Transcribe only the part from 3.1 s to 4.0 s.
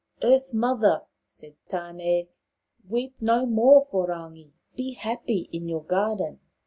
no more